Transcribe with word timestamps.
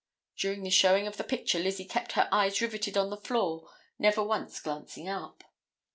During 0.35 0.63
the 0.63 0.71
showing 0.71 1.05
of 1.05 1.17
the 1.17 1.23
picture 1.23 1.59
Lizzie 1.59 1.85
kept 1.85 2.13
her 2.13 2.27
eyes 2.31 2.59
riveted 2.59 2.97
on 2.97 3.11
the 3.11 3.17
floor, 3.21 3.69
never 3.99 4.23
once 4.23 4.59
glancing 4.59 5.07
up. 5.07 5.43